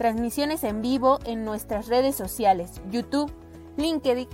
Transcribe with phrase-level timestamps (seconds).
[0.00, 3.30] transmisiones en vivo en nuestras redes sociales, YouTube,
[3.76, 4.26] LinkedIn,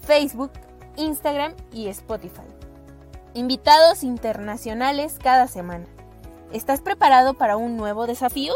[0.00, 0.50] Facebook,
[0.96, 2.46] Instagram y Spotify.
[3.34, 5.84] Invitados internacionales cada semana.
[6.54, 8.54] ¿Estás preparado para un nuevo desafío?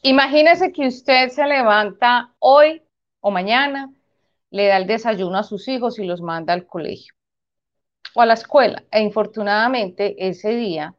[0.00, 2.82] Imagínese que usted se levanta hoy
[3.20, 3.92] o mañana,
[4.48, 7.17] le da el desayuno a sus hijos y los manda al colegio
[8.22, 8.84] a la escuela.
[8.90, 10.94] E infortunadamente ese día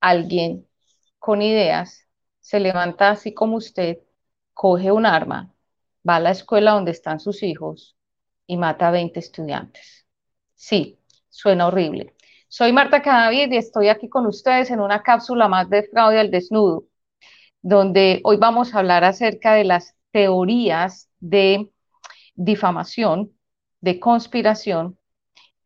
[0.00, 0.66] alguien
[1.18, 2.06] con ideas
[2.40, 3.98] se levanta así como usted,
[4.54, 5.52] coge un arma,
[6.08, 7.96] va a la escuela donde están sus hijos
[8.46, 10.06] y mata a 20 estudiantes.
[10.54, 12.14] Sí, suena horrible.
[12.48, 16.30] Soy Marta Cadavid y estoy aquí con ustedes en una cápsula más de fraude al
[16.30, 16.84] desnudo,
[17.60, 21.70] donde hoy vamos a hablar acerca de las teorías de
[22.34, 23.32] difamación,
[23.80, 24.98] de conspiración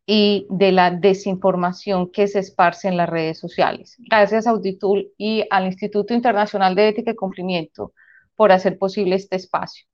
[0.05, 3.95] y de la desinformación que se esparce en las redes sociales.
[3.99, 7.93] Gracias a Auditul y al Instituto Internacional de Ética y Cumplimiento
[8.35, 9.85] por hacer posible este espacio.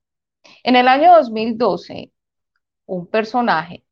[0.64, 2.12] En el año 2012,
[2.86, 3.84] un personaje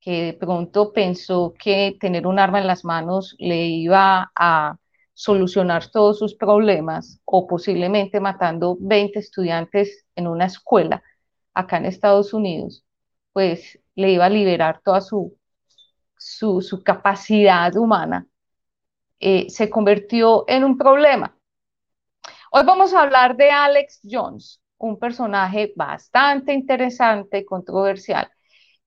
[0.00, 4.76] que de pronto pensó que tener un arma en las manos le iba a
[5.14, 11.02] solucionar todos sus problemas o posiblemente matando 20 estudiantes en una escuela
[11.54, 12.84] acá en Estados Unidos,
[13.32, 15.36] pues le iba a liberar toda su
[16.24, 18.26] su, capacidad humana,
[19.20, 21.36] eh, se convirtió en un problema.
[22.50, 28.30] Hoy vamos a hablar de Alex Jones, un personaje bastante interesante y controversial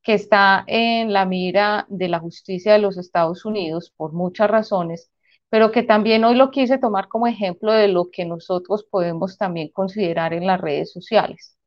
[0.02, 5.12] que está en la mira de la justicia de los Estados Unidos por muchas razones,
[5.50, 9.70] pero que también hoy lo quise tomar como ejemplo de lo que nosotros podemos también
[9.70, 11.58] considerar en las redes sociales.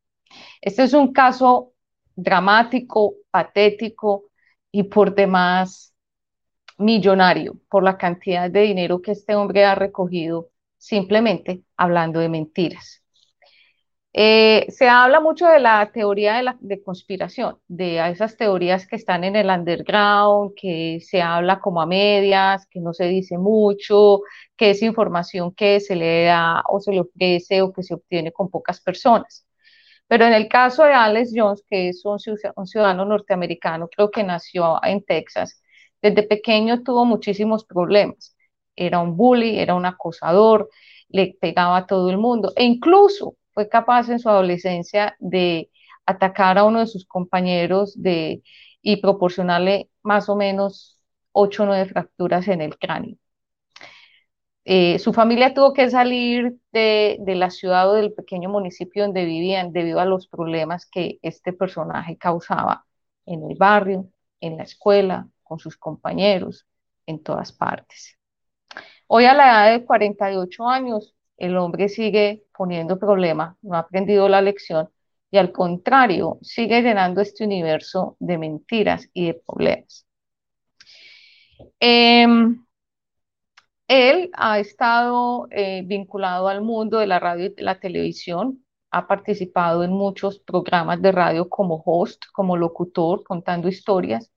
[0.61, 1.75] Este es un caso
[2.17, 4.30] dramático, patético,
[4.73, 5.95] y por demás
[6.79, 13.03] millonario por la cantidad de dinero que este hombre ha recogido simplemente hablando de mentiras.
[14.13, 18.97] Eh, se habla mucho de la teoría de, la, de conspiración, de esas teorías que
[18.97, 24.23] están en el underground, que se habla como a medias, que no se dice mucho,
[24.57, 28.33] que es información que se le da o se le ofrece o que se obtiene
[28.33, 29.47] con pocas personas.
[30.11, 32.19] Pero en el caso de Alex Jones, que es un
[32.67, 35.63] ciudadano norteamericano, creo que nació en Texas,
[36.03, 38.37] desde pequeño tuvo muchísimos problemas.
[38.75, 40.69] Era un bully, era un acosador,
[41.11, 45.71] le pegaba a todo el mundo e incluso fue capaz en su adolescencia de
[46.07, 48.43] atacar a uno de sus compañeros de,
[48.83, 50.99] y proporcionarle más o menos
[51.31, 53.17] 8 o 9 fracturas en el cráneo.
[54.65, 59.73] Eh, su familia tuvo que salir de, la ciudad o del pequeño municipio donde vivían
[59.73, 62.85] debido a los problemas que este personaje causaba
[63.27, 64.09] en el barrio,
[64.41, 66.67] en la escuela, con sus compañeros,
[67.07, 68.19] en todas partes.
[69.07, 74.29] Hoy a la edad de 48 años, el hombre sigue poniendo problemas, no ha aprendido
[74.29, 74.91] la lección
[75.31, 80.07] y al contrario, sigue llenando este universo de mentiras y de problemas.
[81.79, 82.65] Em,
[83.91, 89.83] él ha estado eh, vinculado al mundo de la radio y la televisión, ha participado
[89.85, 94.31] en muchos programas de radio como host, como locutor, contando historias,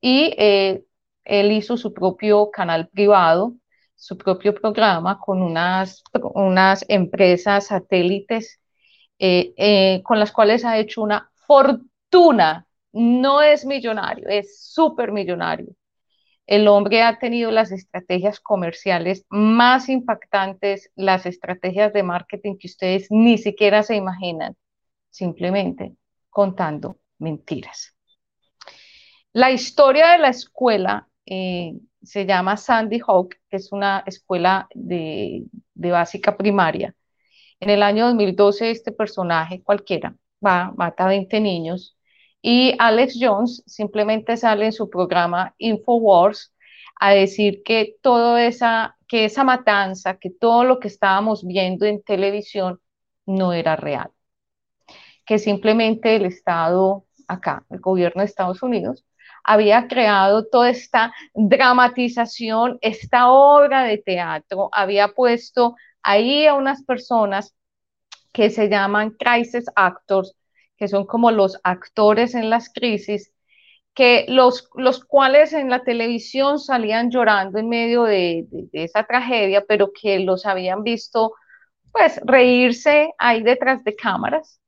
[0.00, 0.84] y eh,
[1.24, 3.54] él hizo su propio canal privado,
[3.96, 6.04] su propio programa con unas,
[6.34, 8.60] unas empresas satélites
[9.18, 12.66] eh, con las cuales ha hecho una fortuna.
[12.92, 15.74] No es millonario, es súper millonario
[16.46, 23.08] el hombre ha tenido las estrategias comerciales más impactantes, las estrategias de marketing que ustedes
[23.10, 24.56] ni siquiera se imaginan,
[25.10, 25.96] simplemente
[26.30, 27.94] contando mentiras.
[29.32, 35.44] La historia de la escuela eh, se llama Sandy Hook, que es una escuela de,
[35.74, 36.94] de básica primaria.
[37.58, 40.14] En el año 2012 este personaje cualquiera
[40.44, 41.95] va, mata a 20 niños
[42.48, 46.54] y Alex Jones simplemente sale en su programa Infowars
[46.94, 52.04] a decir que toda esa, que esa matanza, que todo lo que estábamos viendo en
[52.04, 52.80] televisión
[53.26, 54.12] no era real.
[55.24, 59.04] Que simplemente el Estado acá, el gobierno de Estados Unidos,
[59.42, 67.56] había creado toda esta dramatización, esta obra de teatro, había puesto ahí a unas personas
[68.32, 70.36] que se llaman crisis actors,
[70.76, 73.32] que son como los actores en las crisis,
[73.94, 79.90] que los, los cuales en la televisión salían llorando en medio de, esa tragedia, pero
[79.92, 81.32] que los habían visto
[81.92, 84.60] pues reírse ahí detrás de cámaras.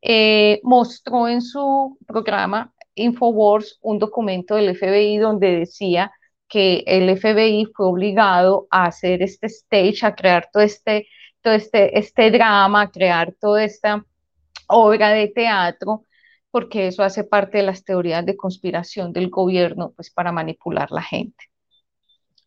[0.00, 6.12] Eh, mostró en su programa Infowars un documento del FBI donde decía
[6.48, 11.06] que el FBI fue obligado a hacer este stage, a crear todo este,
[11.40, 14.04] todo este, este drama, a crear toda esta
[14.72, 16.04] obra de teatro,
[16.50, 21.02] porque eso hace parte de las teorías de conspiración del gobierno, pues para manipular la
[21.02, 21.46] gente.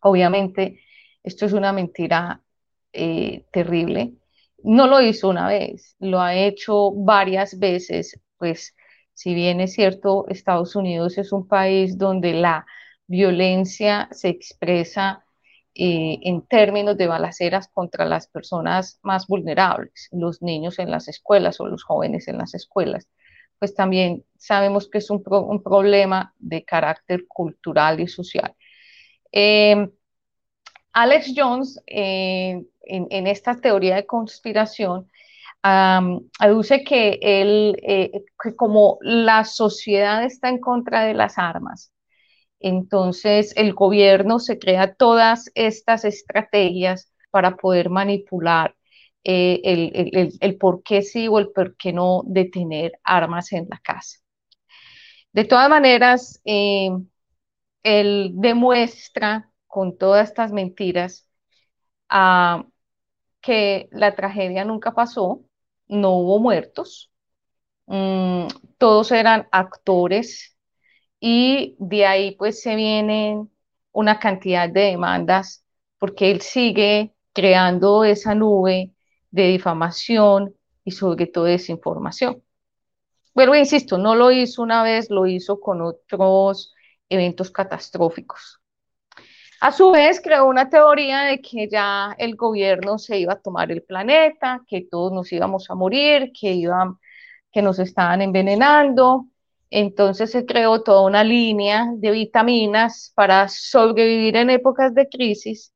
[0.02, 0.80] Obviamente,
[1.22, 2.40] esto es una mentira
[2.92, 4.14] eh, terrible.
[4.62, 8.74] No lo hizo una vez, lo ha hecho varias veces, pues
[9.12, 12.66] si bien es cierto, Estados Unidos es un país donde la
[13.06, 15.25] violencia se expresa
[15.78, 21.60] eh, en términos de balaceras contra las personas más vulnerables, los niños en las escuelas
[21.60, 23.06] o los jóvenes en las escuelas,
[23.58, 28.54] pues también sabemos que es un, problema de carácter cultural y social.
[29.30, 29.90] Em,
[30.94, 35.10] Alex Jones, eh, en, esta teoría de conspiración,
[35.62, 41.92] aduce que, él, eh, que como la sociedad está en contra de las armas,
[42.60, 48.74] entonces el gobierno se crea todas estas estrategias para poder manipular
[49.24, 49.60] eh,
[50.40, 54.18] el, por qué sí o el por qué no de tener armas en la casa.
[55.32, 56.90] De todas maneras, eh,
[57.82, 61.28] él demuestra con todas estas mentiras
[62.08, 62.66] ah,
[63.40, 65.42] que la tragedia nunca pasó,
[65.88, 67.12] no hubo muertos,
[67.86, 68.48] mm,
[68.78, 70.55] todos eran actores
[71.20, 73.50] y de ahí pues se vienen
[73.92, 75.64] una cantidad de demandas
[75.98, 78.92] porque él sigue creando esa nube
[79.30, 80.54] de difamación
[80.84, 82.42] y sobre todo desinformación.
[83.34, 86.74] Bueno, insisto, no lo hizo una vez, lo hizo con otros
[87.08, 88.60] eventos catastróficos.
[89.60, 93.72] A su vez, creó una teoría de que ya el gobierno se iba a tomar
[93.72, 96.98] el planeta, que todos nos íbamos a morir, que, iban,
[97.50, 99.26] que nos estaban envenenando.
[99.70, 105.72] Entonces se creó toda una línea de vitaminas para sobrevivir en épocas de crisis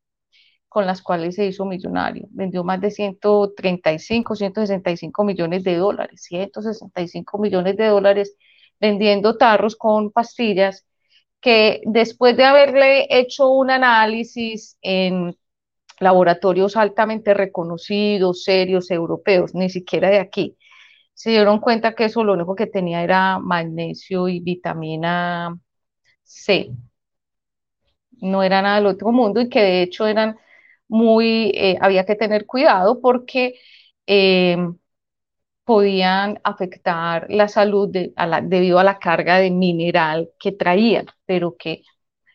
[0.69, 2.29] con las cuales se hizo millonario.
[2.31, 8.37] Vendió más de 135, 165 millones de dólares, 165 millones de dólares
[8.81, 10.87] vendiendo tarros con pastillas
[11.41, 15.37] que después de haberle hecho un análisis en
[15.99, 20.57] laboratorios altamente reconocidos, serios, europeos, ni siquiera de aquí,
[21.15, 25.57] se dieron cuenta que eso lo único que tenía era magnesio y vitamina
[26.25, 26.73] C.
[28.21, 30.37] No era nada del otro mundo y que de hecho eran
[30.89, 33.55] muy, eh, había que tener cuidado porque
[34.07, 34.57] eh,
[35.65, 37.89] podían afectar la salud
[38.43, 41.83] debido a la carga de mineral que traían, pero que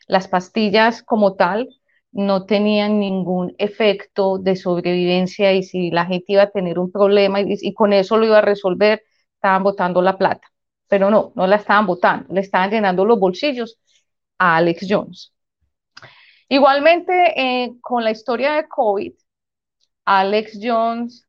[0.07, 1.69] las pastillas como tal
[2.15, 7.41] no tenían ningún efecto de sobrevivencia y si la gente iba a tener un problema
[7.41, 9.03] y, con eso lo iba a resolver,
[9.35, 10.47] estaban botando la plata.
[10.87, 13.79] Pero no, no la estaban botando, le estaban llenando los bolsillos
[14.37, 15.33] a Alex Jones.
[16.49, 19.13] Igualmente, eh, con la historia de COVID,
[20.05, 21.27] Alex Jones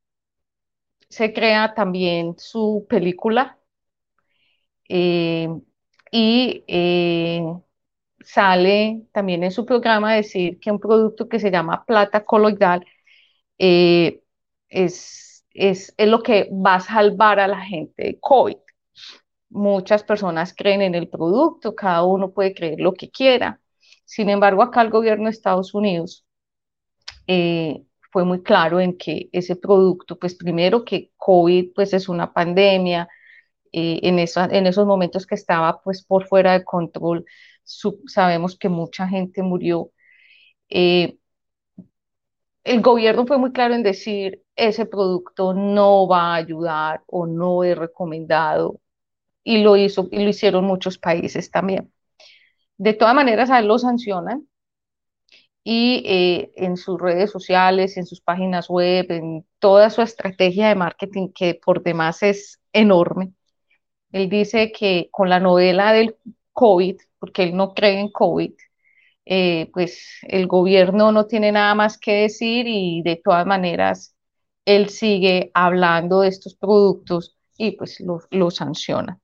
[1.08, 3.58] se crea también su película
[4.88, 5.48] eh,
[6.12, 7.42] y eh,
[8.26, 12.84] sale también en su programa decir que un producto que se llama plata coloidal
[13.58, 18.56] es, es, es lo que va a salvar a la gente de COVID.
[19.50, 23.60] Muchas personas creen en el producto, cada uno puede creer lo que quiera.
[24.04, 26.26] Sin embargo, acá el gobierno de Estados Unidos
[27.28, 32.32] eh, fue muy claro en que ese producto, pues primero que COVID pues es una
[32.32, 33.08] pandemia,
[33.72, 37.24] eh, en, en esos momentos que estaba pues por fuera de control,
[38.06, 39.90] sabemos que mucha gente murió.
[40.70, 41.18] Eh,
[42.64, 47.64] el gobierno fue muy claro en decir, ese producto no va a ayudar o no
[47.64, 48.80] es recomendado,
[49.44, 51.92] y lo hizo, y lo hicieron muchos países también.
[52.78, 54.48] De todas maneras, a él lo sancionan
[55.64, 60.76] y eh, en sus redes sociales, en sus páginas web, en toda su estrategia de
[60.76, 63.32] marketing, que por demás es enorme.
[64.12, 66.16] Él dice que con la novela del
[66.52, 68.52] COVID, porque él no cree en COVID,
[69.26, 74.14] eh, pues el gobierno no tiene nada más que decir y de todas maneras
[74.64, 77.98] él sigue hablando de estos productos y pues
[78.30, 79.18] lo, sanciona.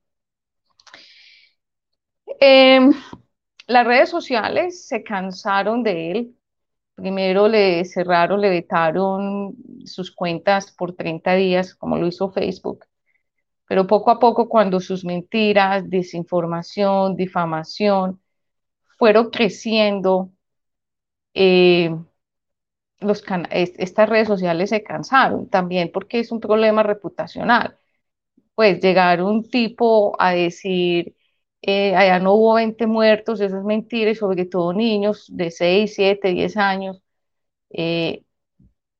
[2.39, 2.93] Em,
[3.67, 6.35] las redes sociales se cansaron de él
[6.95, 12.85] Primero le cerraron, le vetaron sus cuentas por 30 días, como lo hizo Facebook.
[13.67, 18.21] Pero poco a poco, cuando sus mentiras, desinformación, difamación
[18.97, 20.31] fueron creciendo,
[21.33, 21.89] eh,
[23.77, 27.77] estas redes sociales se cansaron también porque es un problema reputacional.
[28.55, 31.15] Pues llegar un tipo a decir,
[31.61, 36.29] eh, allá no hubo 20 muertos, eso es mentira, sobre todo niños de 6, 7,
[36.29, 37.03] 10 años,
[37.71, 38.22] eh,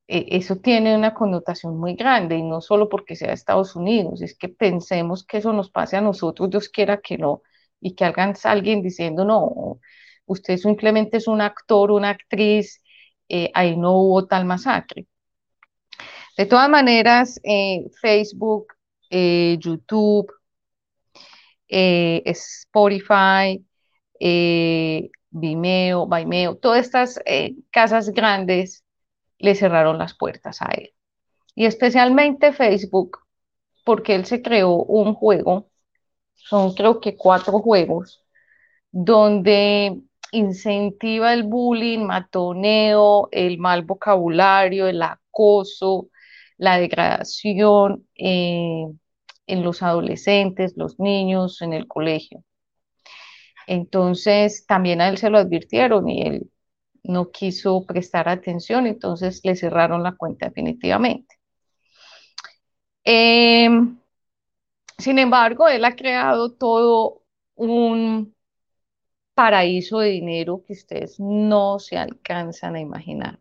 [0.08, 4.38] e, eso tiene una connotación muy grande, y no solo porque sea Estados Unidos, es
[4.38, 7.42] que pensemos que eso nos pase a nosotros, Dios quiera que no,
[7.80, 9.80] y que hagan alguien diciendo, no,
[10.26, 12.82] usted simplemente es un actor, una actriz,
[13.30, 15.08] eh, ahí no hubo tal masacre.
[16.38, 18.68] De todas maneras, eh, Facebook,
[19.10, 20.32] eh, YouTube,
[22.26, 23.64] Spotify,
[25.32, 27.20] Vimeo, Vimeo, todas estas
[27.72, 28.83] casas grandes
[29.44, 30.94] le cerraron las puertas a él.
[31.54, 33.20] Y especialmente Facebook,
[33.84, 35.70] porque él se creó un juego,
[36.36, 38.24] son creo que cuatro juegos,
[38.92, 46.10] donde incentiva el bullying, matoneo, el mal vocabulario, el acoso,
[46.58, 48.86] la degradación eh,
[49.48, 52.44] en los adolescentes, los niños, en el colegio.
[53.68, 56.53] Entonces, también a él se lo advirtieron y él
[57.04, 61.36] no quiso prestar atención, entonces le cerraron la cuenta definitivamente.
[63.04, 63.98] Em,
[64.98, 67.24] sin embargo, él ha creado todo
[67.56, 68.34] un
[69.34, 73.40] paraíso de dinero que ustedes no se alcanzan a imaginar.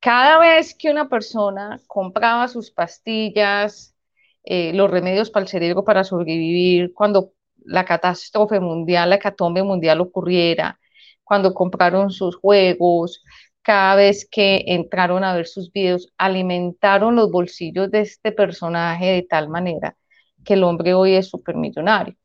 [0.00, 3.96] Cada vez que una persona compraba sus pastillas,
[4.44, 7.32] eh, los remedios para el cerebro para sobrevivir, cuando
[7.64, 10.78] la catástrofe mundial, la hecatombe mundial ocurriera,
[11.26, 13.22] cuando compraron sus juegos,
[13.62, 19.22] cada vez que entraron a ver sus videos, alimentaron los bolsillos de este personaje de
[19.24, 19.96] tal manera
[20.44, 22.16] que el hombre hoy es supermillonario.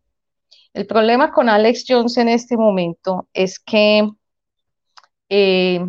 [0.73, 4.07] El problema con Alex Jones en este momento es que
[5.29, 5.81] eh,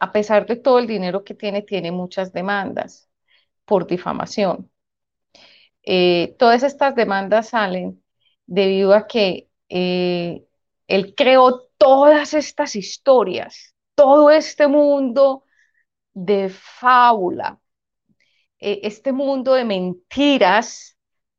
[0.00, 3.08] a pesar de todo el dinero que tiene, tiene muchas demandas
[3.66, 4.70] por difamación.
[5.82, 8.02] Eh, todas estas demandas salen
[8.46, 10.45] debido a que eh,
[10.86, 15.44] él creó todas estas historias, todo este mundo
[16.14, 17.60] de fábula,
[18.58, 20.96] este mundo de mentiras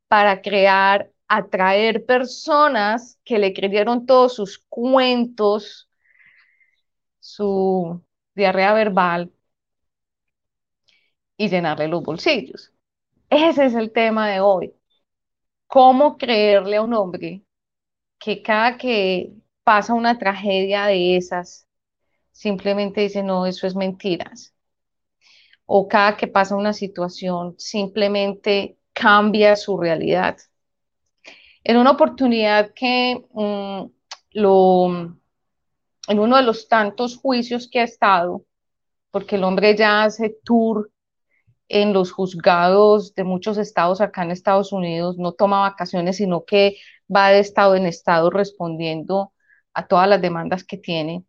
[0.08, 5.90] para crear atraer personas que le creyeron todos sus cuentos,
[7.20, 8.02] su
[8.34, 9.32] diarrea verbal
[11.36, 12.72] y llenarle los bolsillos.
[13.30, 14.74] Ese es el tema de hoy.
[15.66, 17.42] ¿Cómo creerle a un hombre
[18.18, 19.32] que cada que
[19.64, 21.66] pasa una tragedia de esas,
[22.32, 24.54] simplemente dice, no, eso es mentiras?
[25.66, 30.38] O cada que pasa una situación, simplemente cambia su realidad
[31.68, 33.82] en una oportunidad que mm,
[34.32, 34.88] lo,
[36.08, 38.44] en uno de los tantos juicios que ha estado,
[39.10, 40.90] porque el hombre ya hace tour
[41.68, 46.76] en los juzgados de muchos estados acá en Estados Unidos, no toma vacaciones, sino que
[47.14, 49.32] va de estado en estado respondiendo
[49.74, 51.24] a todas las demandas que tiene.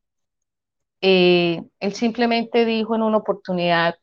[1.01, 3.95] Eh, él simplemente dijo en una oportunidad,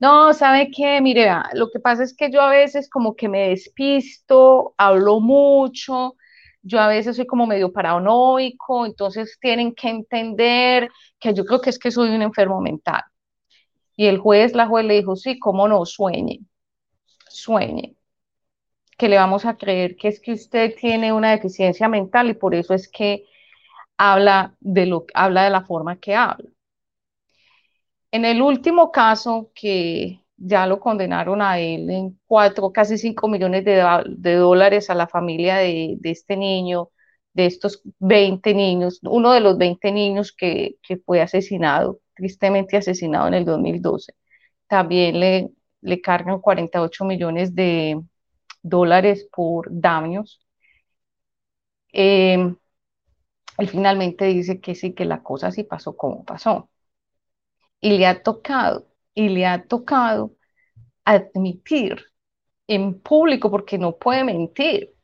[0.00, 1.00] no, ¿sabe qué?
[1.00, 6.16] Mire, lo que pasa es que yo a veces como que me despisto, hablo mucho,
[6.62, 11.70] yo a veces soy como medio paranoico, entonces tienen que entender que yo creo que
[11.70, 13.02] es que soy un enfermo mental.
[14.00, 16.40] Y el juez, la juez le dijo, sí, cómo no, sueñe,
[17.28, 17.96] sueñe,
[18.96, 22.54] que le vamos a creer que es que usted tiene una deficiencia mental y por
[22.54, 23.26] eso es que
[23.98, 26.48] habla de, lo, habla de la forma que habla.
[28.10, 33.66] En el último caso, que ya lo condenaron a él en cuatro, casi cinco millones
[33.66, 36.90] de, dólares a la familia de, este niño,
[37.34, 43.34] de estos 20 niños, uno de los 20 niños que, fue asesinado, tristemente asesinado en
[43.34, 44.14] el 2012.
[44.68, 45.50] También le,
[45.82, 48.00] le cargan 48 millones de
[48.62, 50.40] dólares por daños.
[51.92, 52.56] Em,
[53.58, 56.68] él finalmente dice que sí, que la cosa sí pasó como pasó
[57.80, 60.32] y le ha tocado, y le ha tocado
[61.04, 61.98] admitir
[62.68, 64.94] en público, porque no puede mentir,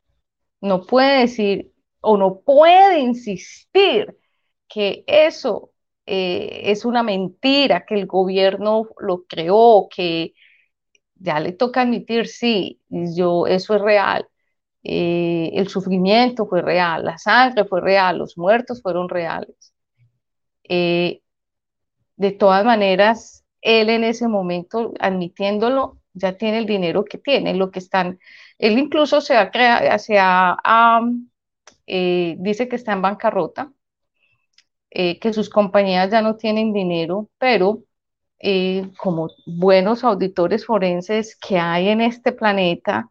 [0.63, 4.17] no puede decir o no puede insistir
[4.69, 5.73] que eso
[6.07, 10.35] eh, es una mentira, que el gobierno lo creó, que
[11.17, 14.29] ya le toca admitir, sí, yo, eso es real.
[14.85, 19.75] Eh, el sufrimiento fue real, la sangre fue real, los muertos fueron reales.
[20.65, 21.23] Eh,
[22.17, 27.71] de todas maneras, él en ese momento, admitiéndolo, ya tiene el dinero que tiene, lo
[27.71, 28.19] que están,
[28.59, 31.01] él incluso se ha creado, se ha,
[31.87, 33.73] dice que está en bancarrota,
[34.99, 37.83] eh, que sus compañías ya no tienen dinero, pero
[38.39, 43.11] eh, como buenos auditores forenses que hay en este planeta,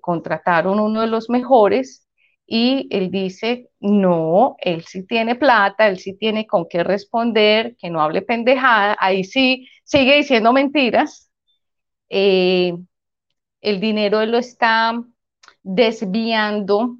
[0.00, 2.06] contrataron uno de los mejores
[2.46, 7.90] y él dice, no, él sí tiene plata, él sí tiene con qué responder, que
[7.90, 11.30] no hable pendejada, ahí sí sigue diciendo mentiras.
[12.08, 12.74] Eh,
[13.60, 15.02] el dinero lo está
[15.62, 16.98] desviando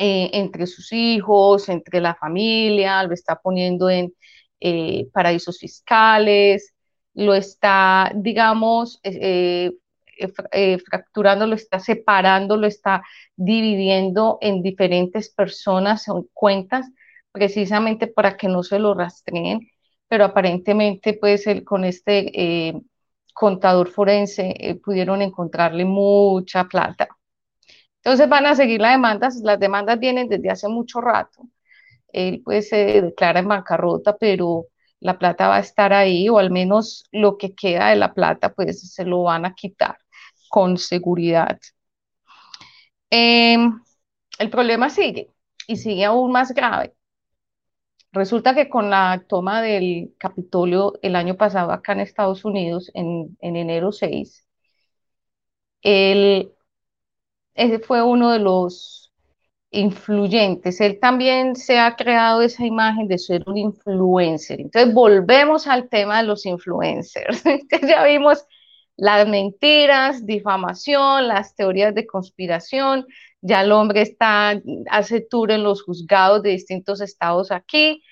[0.00, 4.14] eh, entre sus hijos, entre la familia, lo está poniendo en
[4.60, 6.72] eh, paraísos fiscales,
[7.14, 9.72] lo está, digamos, eh,
[10.86, 13.02] fracturando, lo está separando, lo está
[13.34, 16.86] dividiendo en diferentes personas o cuentas,
[17.32, 19.68] precisamente para que no se lo rastreen,
[20.06, 22.72] pero aparentemente pues el, con este
[23.34, 27.08] contador forense pudieron encontrarle mucha plata.
[28.08, 31.42] Entonces van a seguir las demandas, las demandas vienen desde hace mucho rato.
[32.10, 34.64] Él pues se declara en bancarrota, pero
[35.00, 38.54] la plata va a estar ahí, o al menos lo que queda de la plata,
[38.54, 39.98] pues se lo van a quitar
[40.48, 41.58] con seguridad.
[43.10, 43.78] Em,
[44.38, 45.30] el problema sigue
[45.66, 46.94] y sigue aún más grave.
[48.12, 53.36] Resulta que con la toma del Capitolio el año pasado acá en Estados Unidos, en,
[53.40, 54.46] enero 6,
[55.82, 56.52] él,
[57.58, 59.12] ese fue uno de los
[59.70, 60.80] influyentes.
[60.80, 64.60] Él también se ha creado esa imagen de ser un influencer.
[64.60, 67.42] Entonces volvemos al tema de los influencers.
[67.86, 68.46] ya vimos
[68.96, 73.06] las mentiras, difamación, las teorías de conspiración.
[73.40, 78.02] Ya el hombre está, hace tour en los juzgados de distintos estados aquí,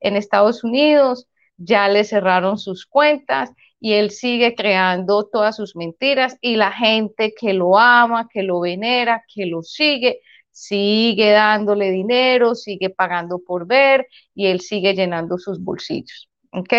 [0.00, 3.52] en Estados Unidos, ya le cerraron sus cuentas
[3.86, 8.58] y él sigue creando todas sus mentiras y la gente que lo ama, que lo
[8.58, 10.18] venera, que lo sigue,
[10.50, 16.28] sigue dándole dinero, sigue pagando por ver y él sigue llenando sus bolsillos.
[16.50, 16.72] ¿Ok?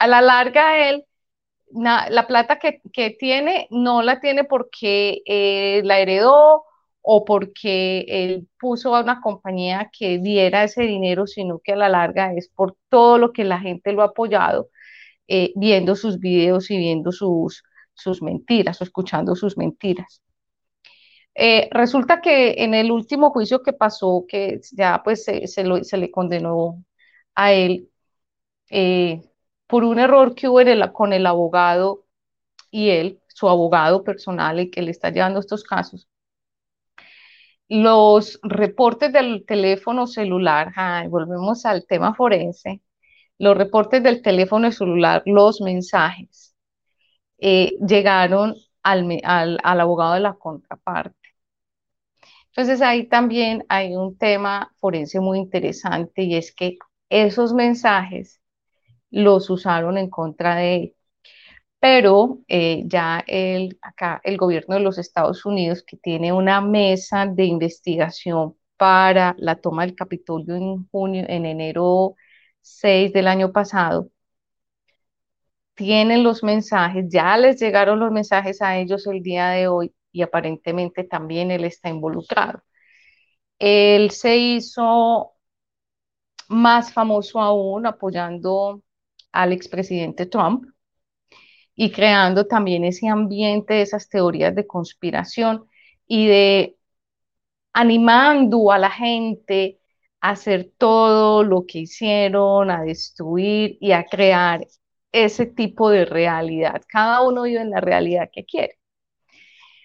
[0.00, 1.04] A la larga, él
[1.70, 6.64] la plata que, tiene no la tiene porque eh, la heredó
[7.02, 11.88] o porque él puso a una compañía que diera ese dinero, sino que a la
[11.88, 14.70] larga es por todo lo que la gente lo ha apoyado,
[15.28, 17.62] eh, viendo sus videos y viendo sus,
[17.94, 20.22] sus mentiras o escuchando sus mentiras.
[21.34, 26.10] Eh, resulta que en el último juicio que pasó, que ya pues se, se le
[26.10, 26.84] condenó
[27.34, 27.88] a él,
[29.66, 32.04] por un error que hubo con el abogado
[32.70, 36.08] y él, su abogado personal, el que le está llevando estos casos.
[37.68, 40.72] Los reportes del teléfono celular,
[41.10, 42.80] volvemos al tema forense,
[43.38, 46.54] los reportes del teléfono celular, los mensajes,
[47.38, 51.16] eh, llegaron al, al abogado de la contraparte.
[52.50, 56.76] Entonces ahí también hay un tema forense muy interesante y es que
[57.08, 58.40] esos mensajes
[59.10, 60.96] los usaron en contra de él.
[61.80, 67.26] Pero eh, ya el, acá el gobierno de los Estados Unidos, que tiene una mesa
[67.26, 72.16] de investigación para la toma del Capitolio en junio, en enero
[72.62, 74.10] 6 del año pasado,
[75.74, 80.22] tienen los mensajes, ya les llegaron los mensajes a ellos el día de hoy y
[80.22, 82.62] aparentemente también él está involucrado.
[83.58, 85.34] Él se hizo
[86.48, 88.82] más famoso aún apoyando
[89.32, 90.64] al expresidente Trump
[91.74, 95.66] y creando también ese ambiente de esas teorías de conspiración
[96.06, 96.76] y de
[97.72, 99.77] animando a la gente
[100.20, 104.66] hacer todo lo que hicieron, a destruir y a crear
[105.12, 106.82] ese tipo de realidad.
[106.88, 108.78] Cada uno vive en la realidad que quiere.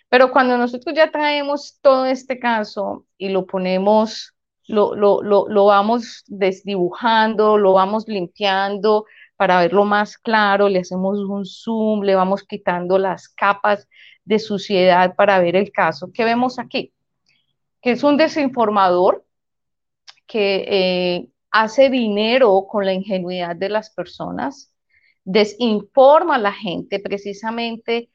[0.09, 4.35] Pero cuando nosotros ya traemos todo este caso y lo ponemos,
[4.67, 11.17] lo, lo, lo, lo vamos desdibujando, lo vamos limpiando, para verlo más claro, le hacemos
[11.19, 13.87] un zoom, le vamos quitando las capas
[14.23, 16.11] de suciedad para ver el caso.
[16.13, 16.93] ¿Qué vemos aquí?
[17.81, 19.22] Que es un desinformador
[20.27, 24.73] que eh, hace dinero con la ingenuidad de las personas,
[25.23, 28.09] desinforma a la gente precisamente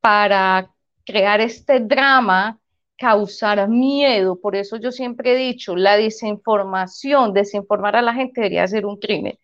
[0.00, 0.70] para
[1.04, 2.60] crear este drama,
[2.96, 4.40] causar miedo.
[4.40, 8.98] Por eso yo siempre he dicho, la desinformación, desinformar a la gente debería ser un
[8.98, 9.38] crimen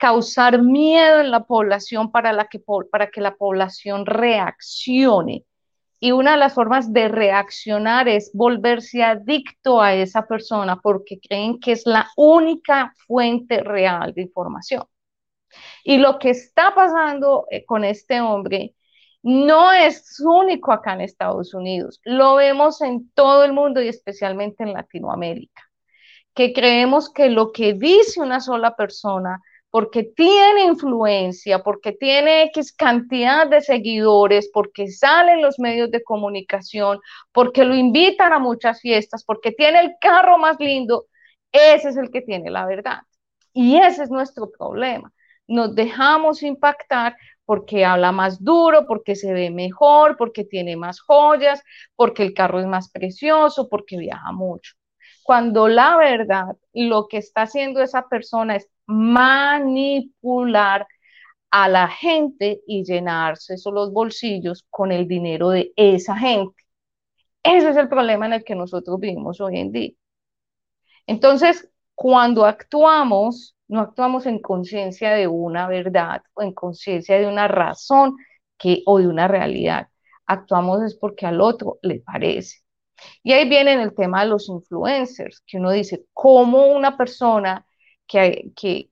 [0.00, 2.58] causar miedo en la población para, que,
[2.90, 5.44] para que la población reaccione.
[6.00, 11.60] Y una de las formas de reaccionar es volverse adicto a esa persona porque creen
[11.60, 14.84] que es la única fuente real de información.
[15.84, 18.74] Y lo que está pasando eh, con este hombre
[19.22, 24.62] no es único acá en Estados Unidos, lo vemos en todo el mundo y especialmente
[24.62, 25.62] en Latinoamérica,
[26.34, 32.72] que creemos que lo que dice una sola persona, porque tiene influencia, porque tiene X
[32.72, 37.00] cantidad de seguidores, porque sale en los medios de comunicación,
[37.32, 41.06] porque lo invitan a muchas fiestas, porque tiene el carro más lindo,
[41.52, 42.98] ese es el que tiene la verdad.
[43.52, 45.12] Y ese es nuestro problema.
[45.46, 51.62] Nos dejamos impactar porque habla más duro, porque se ve mejor, porque tiene más joyas,
[51.96, 54.74] porque el carro es más precioso, porque viaja mucho.
[55.30, 60.88] Cuando la verdad, lo que está haciendo esa persona es manipular
[61.52, 66.60] a la gente y llenarse los bolsillos con el dinero de esa gente.
[67.44, 69.92] Ese es el problema en el que nosotros vivimos hoy en día.
[71.06, 77.46] Entonces, cuando actuamos no actuamos en conciencia de una verdad o en conciencia de una
[77.46, 78.16] razón
[78.58, 79.90] que, o de una realidad.
[80.26, 82.64] Actuamos es porque al otro le parece.
[83.22, 87.66] Y ahí viene el tema de los influencers, que uno dice, ¿cómo una persona
[88.06, 88.88] que, que,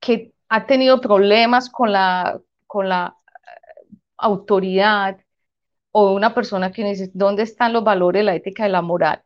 [0.00, 5.18] que, ha tenido problemas con la, con la eh, autoridad
[5.90, 9.22] o una persona que dice, ¿dónde están los valores, la ética y la moral?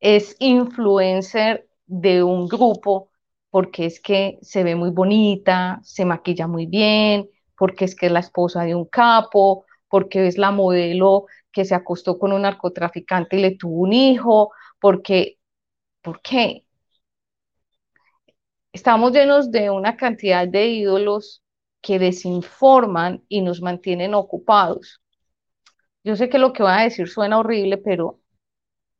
[0.00, 3.10] Es influencer de un grupo
[3.50, 8.12] porque es que se ve muy bonita, se maquilla muy bien, porque es que es
[8.12, 11.26] la esposa de un capo, porque es la modelo
[11.58, 15.38] que se acostó con un narcotraficante y le tuvo un hijo, porque,
[16.02, 16.64] ¿por qué?
[18.72, 21.42] Estamos llenos de una cantidad de ídolos
[21.82, 25.02] que desinforman y nos mantienen ocupados.
[26.04, 28.20] Yo sé que lo que voy a decir suena horrible, pero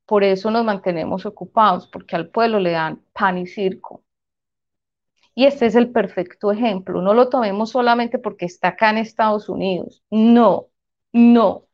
[0.05, 4.03] por eso nos mantenemos ocupados, porque al pueblo le dan pan y circo.
[5.37, 7.03] Y este es el perfecto ejemplo.
[7.03, 10.03] No lo tomemos solamente porque está acá en Estados Unidos.
[10.11, 10.71] No,
[11.13, 11.68] no.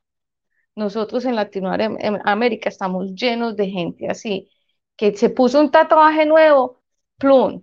[0.76, 4.50] Nosotros en Latinoamérica estamos llenos de gente así,
[4.96, 6.82] que se puso un tatuaje nuevo,
[7.18, 7.62] plum,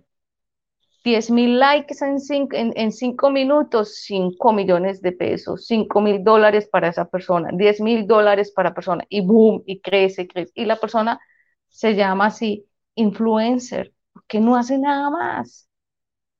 [1.04, 6.68] 10 mil likes en cinco, en, cinco minutos, 5 millones de pesos, 5 mil dólares
[6.70, 10.52] para esa persona, 10 mil dólares para persona, y boom, y crece, crece.
[10.54, 11.20] Y la persona
[11.68, 15.68] se llama así, influencer, porque no hace nada más,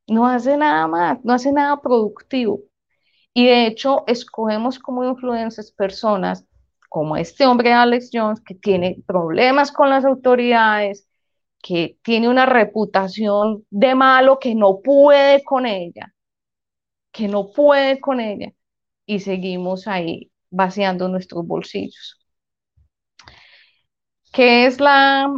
[0.07, 2.61] no hace nada más, no hace nada productivo.
[3.35, 6.47] Y de hecho, escogemos como influencers personas
[6.93, 11.09] como este hombre Alex Jones, que tiene problemas con las autoridades,
[11.63, 16.15] que tiene una reputación de malo, que no puede con ella,
[17.11, 18.53] que no puede con ella,
[19.07, 22.21] y seguimos ahí vaciando nuestros bolsillos.
[24.31, 25.33] ¿Qué es la,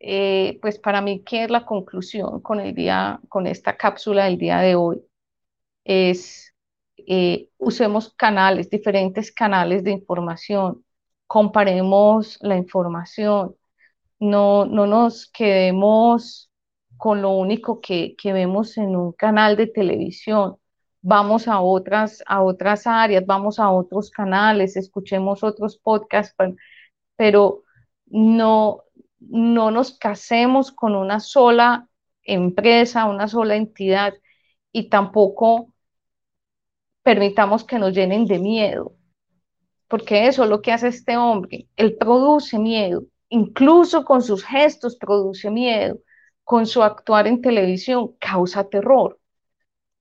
[0.00, 4.38] eh, pues para mí, qué es la conclusión con el día, con esta cápsula del
[4.38, 5.04] día de hoy?
[5.84, 6.53] Es
[6.96, 10.84] eh, usemos canales, diferentes canales de información,
[11.26, 13.56] comparemos la información,
[14.20, 16.50] no, no nos quedemos
[16.96, 20.56] con lo único que, vemos en un canal de televisión.
[21.02, 26.34] Vamos a otras, a otras áreas, vamos a otros canales, escuchemos otros podcasts,
[27.16, 27.64] pero
[28.06, 28.84] no,
[29.20, 31.88] no nos casemos con una sola
[32.22, 34.14] empresa, una sola entidad
[34.72, 35.73] y tampoco
[37.04, 38.96] permitamos que nos llenen de miedo,
[39.88, 44.96] porque eso es lo que hace este hombre, él produce miedo, incluso con sus gestos
[44.96, 45.98] produce miedo,
[46.42, 49.18] con su actuar en televisión causa terror.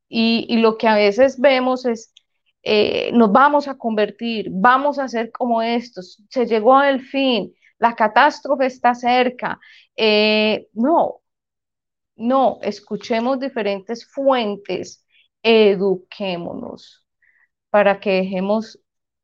[0.09, 2.13] Y, lo que a veces vemos es,
[2.61, 7.95] eh, nos vamos a convertir, vamos a ser como estos, se llegó al fin, la
[7.95, 9.59] catástrofe está cerca.
[9.95, 11.21] Eh, no,
[12.15, 15.02] no, escuchemos diferentes fuentes,
[15.43, 17.05] eduquémonos
[17.69, 18.79] para que dejemos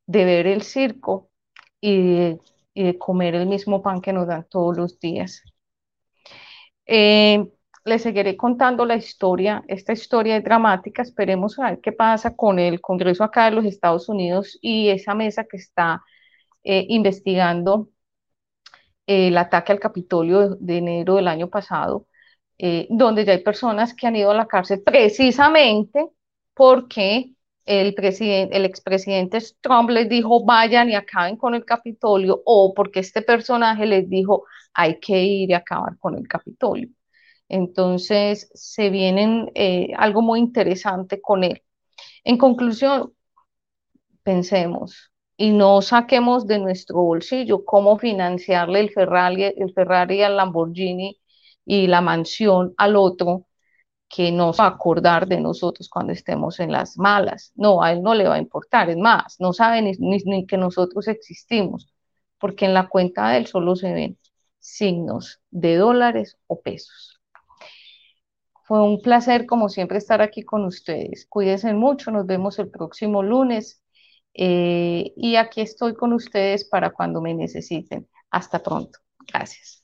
[0.08, 1.30] de ver el circo
[1.82, 2.38] y
[2.76, 5.44] de comer el mismo pan que nos dan todos los días.
[6.86, 7.46] Eh,
[7.86, 9.64] les seguiré contando la historia.
[9.68, 11.02] Esta historia es dramática.
[11.02, 15.16] Esperemos a ver qué pasa con el Congreso acá de los Estados Unidos y esa
[15.16, 16.04] mesa que está
[16.64, 17.90] eh, investigando
[19.08, 22.06] el ataque al Capitolio de, enero del año pasado,
[22.60, 26.10] eh, donde ya hay personas que han ido a la cárcel precisamente
[26.54, 27.32] porque
[27.66, 33.00] el, presidente, el expresidente Trump les dijo vayan y acaben con el Capitolio o porque
[33.00, 34.44] este personaje les dijo
[34.74, 36.90] hay que ir y acabar con el Capitolio.
[37.48, 41.64] Entonces se vienen eh, algo muy interesante con él.
[42.24, 43.14] En conclusión,
[44.24, 51.20] pensemos y no saquemos de nuestro bolsillo cómo financiarle el Ferrari, el Ferrari al Lamborghini
[51.70, 53.46] y la mansión al otro
[54.10, 57.54] que no va a acordar de nosotros cuando estemos en las malas.
[57.56, 58.90] No, a él no le va a importar.
[58.90, 61.94] Es más, no sabe ni, ni que nosotros existimos,
[62.40, 64.18] porque en la cuenta de él solo se ven
[64.58, 67.22] signos de dólares o pesos.
[68.64, 71.28] Fue un placer, como siempre, estar aquí con ustedes.
[71.30, 73.84] Cuídense mucho, nos vemos el próximo lunes.
[74.34, 78.08] Eh, y aquí estoy con ustedes para cuando me necesiten.
[78.32, 79.00] Hasta pronto.
[79.28, 79.79] Gracias.